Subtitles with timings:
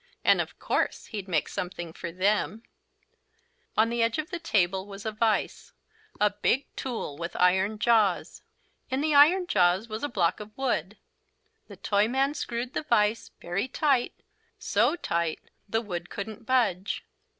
[0.25, 2.63] And of course he'd make something for them.
[3.77, 5.73] On the edge of the table was a vise,
[6.19, 8.41] a big tool with iron jaws.
[8.89, 10.97] In the iron jaws was a block of wood.
[11.67, 14.13] The Toyman screwed the vise very tight
[14.57, 17.05] so tight the wood couldn't budge.